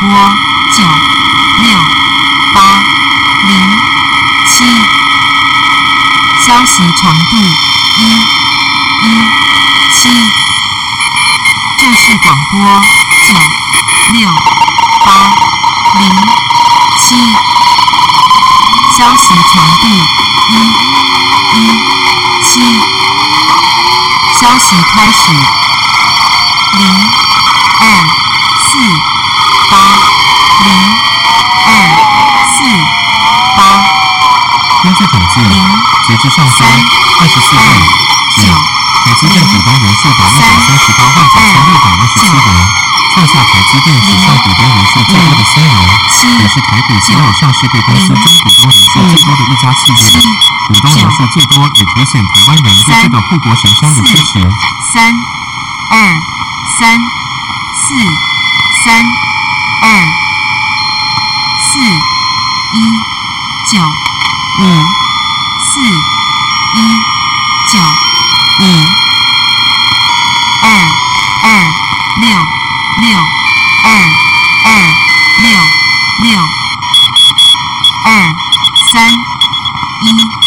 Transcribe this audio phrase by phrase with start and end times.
[0.00, 0.08] 播
[0.72, 0.82] 九
[1.62, 1.78] 六
[2.54, 2.82] 八
[3.46, 3.52] 零
[4.48, 4.64] 七，
[6.40, 7.36] 消息传递
[7.98, 8.00] 一
[9.02, 9.28] 一
[9.92, 10.08] 七，
[11.76, 12.82] 这是广播
[13.28, 13.34] 九
[14.14, 14.30] 六
[15.04, 15.34] 八
[15.98, 16.10] 零
[16.98, 17.14] 七，
[18.96, 20.02] 消息传递
[20.48, 20.52] 一
[21.58, 21.78] 一
[22.42, 22.62] 七，
[24.40, 25.30] 消息开始
[26.78, 27.10] 零
[27.80, 27.84] 二
[28.64, 29.09] 四。
[29.70, 29.76] 八
[30.66, 30.66] 零
[31.64, 31.68] 二
[32.50, 32.66] 四
[33.56, 33.58] 八
[34.82, 35.54] 根据统计，零
[36.08, 36.64] 截至上周
[37.20, 37.58] 二十四日
[38.34, 42.50] 止，台积电股东人数达一百三十八万九千六百二十七人，
[43.14, 45.78] 创下台积电史上股东人数最多的三年，
[46.42, 50.10] 也是台股所有上市贵公司中股东人数最多的一家企业。
[50.66, 54.40] 股东人数最多，也凸显台湾人对这个护国神山的支持。
[54.92, 55.14] 三
[55.90, 55.94] 二
[56.78, 56.98] 三
[57.78, 57.94] 四
[58.84, 59.06] 三
[59.82, 60.06] 二
[61.58, 61.78] 四
[62.72, 62.92] 一
[63.72, 63.80] 九
[64.58, 64.64] 五
[65.58, 65.80] 四
[66.74, 66.98] 一
[67.72, 67.80] 九
[68.58, 68.64] 五
[70.62, 70.68] 二
[71.42, 71.72] 二
[72.20, 72.28] 六
[73.00, 73.18] 六
[73.82, 73.88] 二
[74.64, 74.68] 二
[75.38, 75.50] 六
[76.20, 76.38] 六
[78.04, 78.34] 二
[78.92, 79.12] 三
[80.02, 80.39] 一。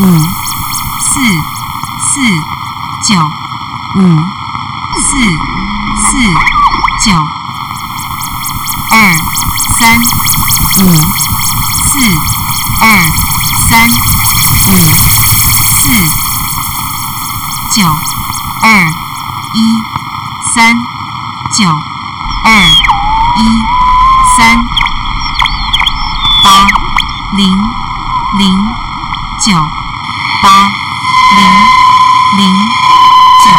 [0.00, 1.20] 五四
[2.06, 2.20] 四
[3.08, 3.20] 九
[3.96, 4.16] 五
[5.00, 5.18] 四
[6.04, 6.10] 四
[7.04, 7.12] 九
[8.92, 9.12] 二
[9.76, 10.94] 三五
[11.82, 11.98] 四
[12.80, 12.86] 二
[13.68, 13.88] 三
[14.68, 14.70] 五
[15.82, 15.90] 四
[17.74, 17.82] 九
[18.62, 18.86] 二
[19.54, 19.82] 一
[20.54, 20.72] 三
[21.56, 21.64] 九
[22.44, 22.68] 二
[23.36, 23.42] 一
[24.36, 24.56] 三
[26.44, 26.68] 八
[27.36, 27.48] 零
[28.38, 28.56] 零
[29.44, 29.77] 九
[30.42, 30.68] 八
[31.36, 31.44] 零
[32.36, 32.54] 零
[33.44, 33.50] 九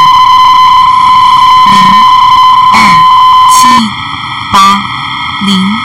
[1.71, 1.81] 零
[2.73, 2.77] 二
[3.51, 3.67] 七
[4.51, 4.79] 八
[5.45, 5.78] 零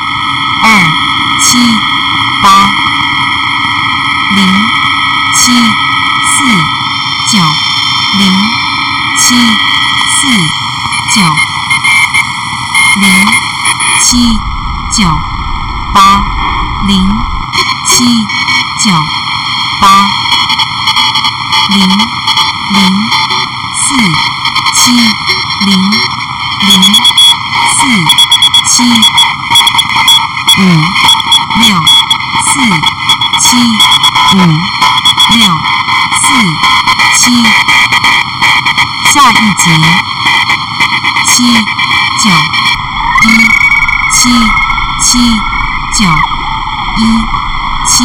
[47.94, 48.02] 七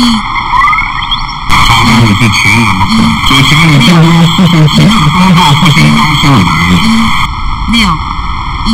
[2.02, 2.86] 我是全网的，
[3.28, 6.40] 就家里更多事情，其他的工作事情都是你。
[6.78, 6.86] 一
[7.72, 7.76] 六
[8.66, 8.70] 一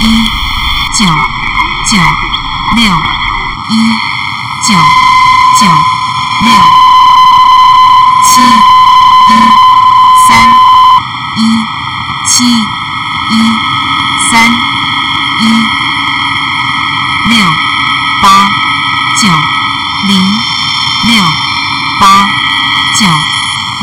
[0.00, 0.02] 一
[0.96, 1.04] 九
[1.86, 1.92] 九
[2.76, 2.80] 六
[3.68, 3.72] 一
[4.66, 4.68] 九
[5.60, 5.62] 九
[6.40, 6.48] 六
[8.24, 8.40] 七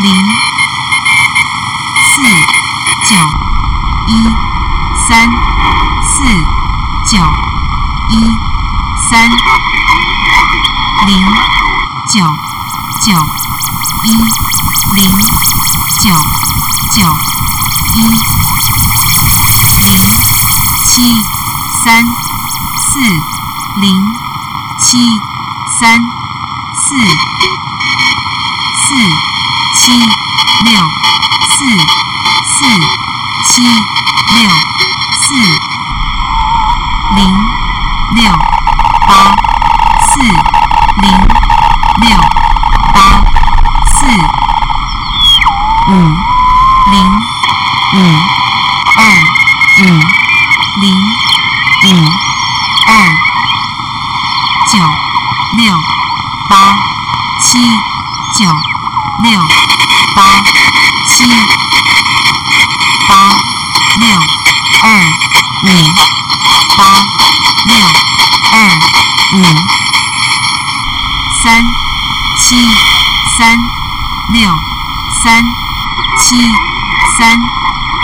[0.08, 0.16] 零
[2.00, 2.22] 四
[3.10, 3.18] 九
[4.08, 4.24] 一
[5.06, 5.30] 三
[6.02, 6.24] 四
[7.12, 7.20] 九
[8.10, 8.14] 一
[9.10, 9.30] 三
[11.08, 11.12] 零
[12.10, 12.24] 九
[13.04, 13.12] 九
[14.06, 14.08] 一
[14.96, 15.10] 零
[16.02, 16.10] 九
[16.94, 17.04] 九
[17.96, 18.00] 一
[19.84, 20.00] 零
[20.86, 21.22] 七
[21.84, 22.02] 三
[22.80, 23.00] 四
[23.82, 23.94] 零
[24.80, 25.20] 七
[25.80, 26.00] 三
[26.80, 26.96] 四
[28.88, 29.27] 四
[29.88, 30.82] 七六
[31.48, 31.66] 四
[32.44, 32.66] 四
[33.46, 34.50] 七六
[35.22, 35.34] 四
[37.16, 37.34] 零
[38.16, 38.30] 六
[39.08, 39.34] 八
[40.12, 40.20] 四
[41.02, 41.10] 零
[42.02, 42.20] 六
[42.94, 43.24] 八
[43.86, 44.08] 四
[45.88, 45.94] 五
[46.92, 46.96] 零
[47.94, 47.98] 五
[48.98, 49.02] 二
[49.80, 49.86] 五
[50.82, 50.94] 零
[51.84, 52.10] 五
[52.88, 52.92] 二
[54.68, 54.80] 九
[55.56, 55.74] 六
[56.50, 56.78] 八
[57.42, 57.97] 七
[69.34, 69.40] 五
[71.44, 71.62] 三
[72.40, 72.56] 七
[73.38, 73.58] 三
[74.32, 74.50] 六
[75.22, 75.44] 三
[76.18, 76.38] 七
[77.18, 77.38] 三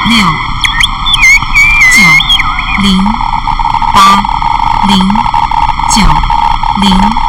[0.10, 0.25] 六
[1.94, 2.03] 九
[2.82, 2.98] 零
[3.94, 4.20] 八
[4.88, 5.00] 零
[5.96, 6.01] 九
[6.82, 7.23] 零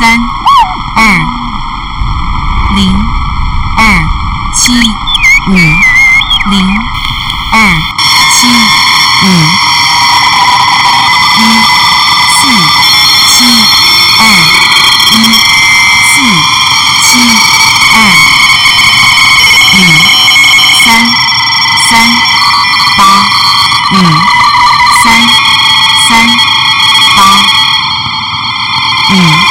[0.00, 0.18] 三
[0.96, 1.18] 二
[2.74, 2.90] 零
[3.76, 4.02] 二
[4.56, 4.72] 七
[5.50, 5.54] 五
[6.50, 6.66] 零
[7.52, 7.76] 二
[8.32, 8.48] 七
[9.22, 9.28] 五
[11.36, 11.40] 一
[12.32, 12.48] 四
[13.28, 13.44] 七
[14.18, 14.24] 二
[15.10, 15.12] 一
[16.06, 16.16] 四
[17.04, 17.10] 七
[17.92, 17.94] 二
[19.74, 19.78] 五
[20.82, 20.88] 三
[21.90, 21.90] 三
[22.96, 23.00] 八
[23.92, 23.94] 五
[25.02, 25.12] 三
[26.08, 26.10] 三
[27.14, 27.18] 八
[29.10, 29.49] 五。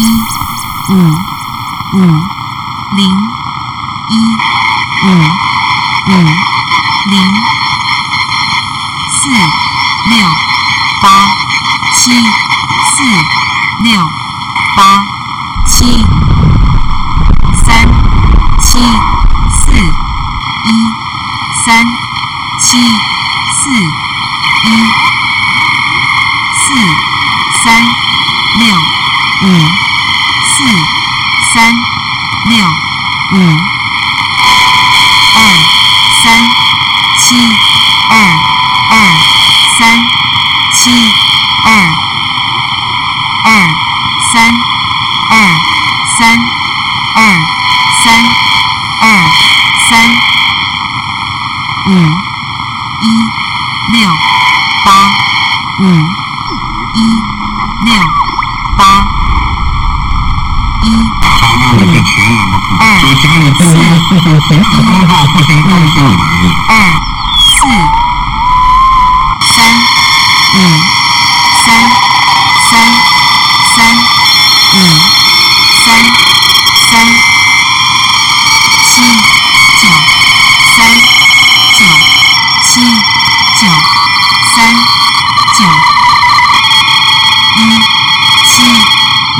[0.00, 0.96] 一五
[1.92, 2.00] 五
[2.96, 3.10] 零
[4.08, 4.16] 一
[5.04, 5.08] 五
[6.06, 6.12] 五
[7.10, 7.34] 零
[9.12, 9.28] 四
[10.08, 10.26] 六
[11.02, 11.28] 八
[11.92, 13.02] 七四
[13.84, 14.02] 六
[14.74, 15.02] 八
[15.66, 16.02] 七
[17.62, 17.86] 三
[18.62, 18.78] 七
[19.50, 19.72] 四
[20.64, 20.70] 一
[21.66, 21.84] 三
[22.62, 23.09] 七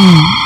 [0.00, 0.30] Mm.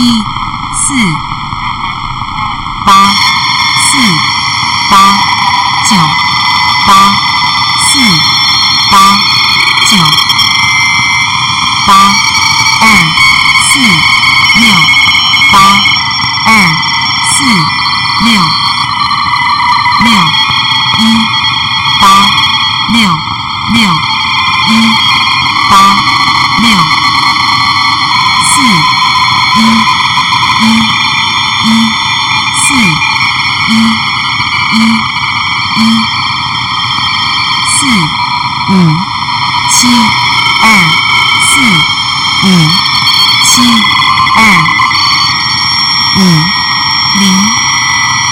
[0.00, 0.94] 一四
[2.86, 3.98] 八四
[4.88, 5.18] 八
[5.90, 5.96] 九
[6.86, 7.14] 八
[7.86, 7.98] 四
[8.90, 9.20] 八
[9.84, 9.98] 九
[11.86, 12.14] 八
[12.80, 12.86] 二
[13.68, 13.78] 四
[14.58, 14.74] 六
[15.52, 15.58] 八
[16.46, 16.74] 二
[17.36, 17.44] 四
[18.24, 18.42] 六
[20.00, 20.12] 六
[20.98, 21.18] 一
[22.00, 22.30] 八
[22.94, 23.14] 六
[23.74, 23.99] 六
[43.52, 44.44] 七二
[46.16, 46.20] 五
[47.18, 47.32] 零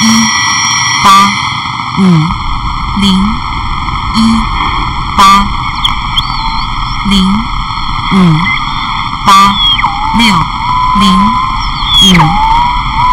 [0.00, 0.26] 一
[1.02, 1.26] 八
[1.98, 2.02] 五
[3.00, 3.12] 零
[4.14, 4.32] 一
[5.16, 5.42] 八
[7.10, 7.20] 零
[8.12, 8.32] 五
[9.26, 9.50] 八
[10.16, 10.38] 六
[11.00, 11.18] 零
[12.00, 12.28] 五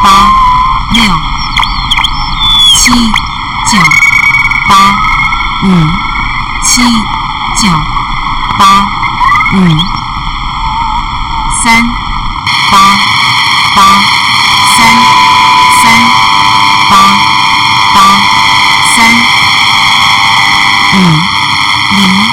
[0.04, 0.32] 八
[0.94, 1.04] 六
[2.72, 2.91] 七
[3.72, 3.80] 九
[4.70, 4.96] 八
[5.63, 5.68] 五
[6.62, 6.84] 七
[7.60, 7.70] 九
[8.60, 8.86] 八
[9.56, 9.94] 五
[11.65, 11.84] 三
[12.69, 12.78] 八
[13.75, 13.82] 八
[14.78, 14.86] 三
[15.82, 15.91] 三
[16.91, 17.17] 八
[17.91, 18.21] 八
[18.95, 18.95] 三。
[20.93, 22.24] 五零。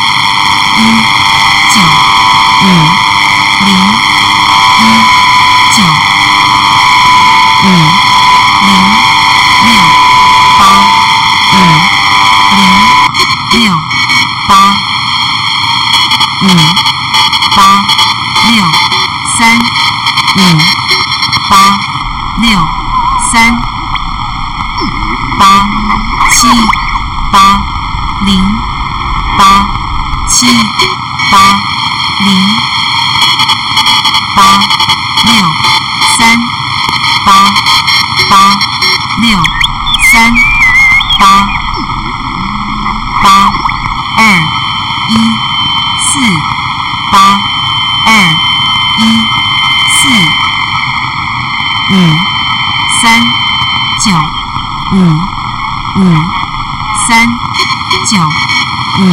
[58.11, 59.05] 九五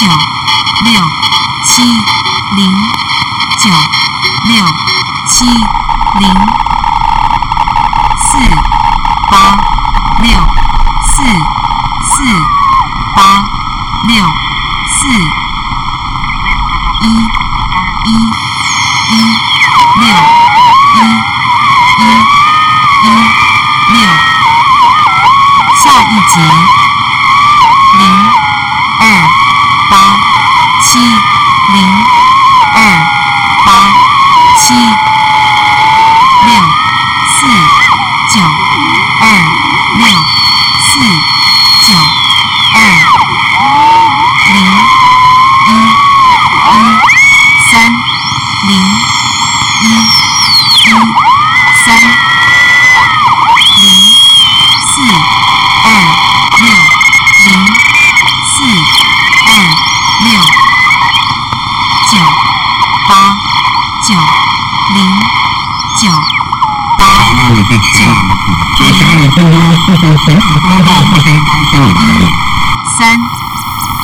[0.00, 0.06] 九
[0.84, 1.00] 六
[1.64, 2.72] 七零
[3.58, 3.70] 九
[4.48, 4.64] 六
[5.28, 5.44] 七
[6.18, 6.65] 零。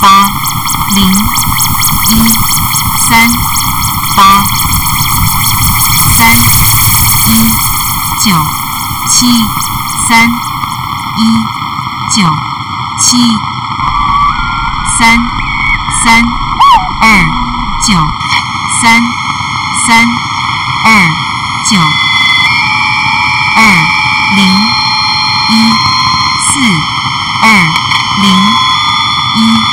[0.00, 0.26] 八
[0.94, 1.10] 零
[2.10, 2.28] 一
[3.08, 3.30] 三
[4.16, 4.42] 八
[6.16, 6.36] 三
[7.26, 7.50] 一
[8.24, 8.36] 九
[9.10, 9.26] 七
[10.08, 10.28] 三
[11.18, 11.34] 一
[12.14, 12.28] 九
[12.98, 13.18] 七
[14.98, 15.18] 三
[16.02, 16.22] 三
[17.00, 17.24] 二
[17.86, 17.94] 九
[18.80, 19.02] 三
[19.86, 20.06] 三
[20.84, 21.08] 二
[21.70, 21.78] 九
[23.56, 23.62] 二
[24.36, 24.46] 零
[25.50, 25.70] 一
[26.52, 26.60] 四
[27.42, 27.66] 二
[28.20, 28.30] 零
[29.36, 29.71] 一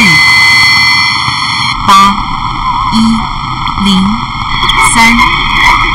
[0.00, 0.06] 四
[1.86, 2.14] 八
[2.92, 2.96] 一
[3.84, 4.02] 零
[4.94, 5.14] 三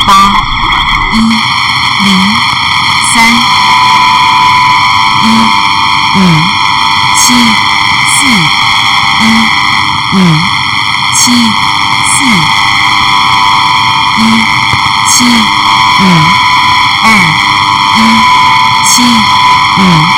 [0.06, 0.32] 八
[1.12, 1.18] 一
[2.04, 2.36] 零
[3.16, 3.34] 三
[5.24, 5.26] 一
[6.16, 6.22] 五
[7.16, 7.34] 七
[8.14, 8.28] 四
[9.22, 9.24] 一
[10.14, 10.18] 五
[11.16, 11.24] 七
[12.06, 12.24] 四
[14.18, 14.22] 一
[15.08, 15.26] 七
[16.00, 16.04] 五
[17.02, 17.06] 二
[17.96, 18.00] 一
[18.88, 19.04] 七
[19.80, 20.15] 五